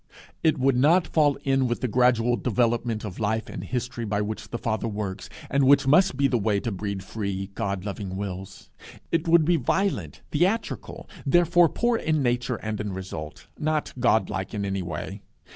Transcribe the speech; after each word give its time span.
It 0.41 0.57
would 0.57 0.75
not 0.77 1.05
fall 1.05 1.37
in 1.43 1.67
with 1.67 1.81
that 1.81 1.89
gradual 1.89 2.35
development 2.35 3.05
of 3.05 3.19
life 3.19 3.47
and 3.47 3.63
history 3.63 4.03
by 4.03 4.19
which 4.19 4.49
the 4.49 4.57
Father 4.57 4.87
works, 4.87 5.29
and 5.47 5.63
which 5.65 5.85
must 5.85 6.17
be 6.17 6.27
the 6.27 6.39
way 6.39 6.59
to 6.61 6.71
breed 6.71 7.03
free, 7.03 7.51
God 7.53 7.85
loving 7.85 8.15
wills. 8.17 8.71
It 9.11 9.27
would 9.27 9.45
be 9.45 9.57
violent, 9.57 10.23
theatrical, 10.31 11.07
therefore 11.23 11.69
poor 11.69 11.97
in 11.99 12.23
nature 12.23 12.55
and 12.55 12.81
in 12.81 12.93
result, 12.93 13.45
not 13.59 13.93
God 13.99 14.27
like 14.27 14.55
in 14.55 14.65
any 14.65 14.81
way. 14.81 15.21